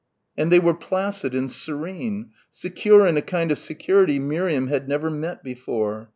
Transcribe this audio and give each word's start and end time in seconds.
And 0.35 0.51
they 0.51 0.57
were 0.59 0.73
placid 0.73 1.35
and 1.35 1.51
serene, 1.51 2.31
secure 2.49 3.05
in 3.05 3.17
a 3.17 3.21
kind 3.21 3.51
of 3.51 3.59
security 3.59 4.17
Miriam 4.17 4.65
had 4.65 4.87
never 4.89 5.11
met 5.11 5.43
before. 5.43 6.09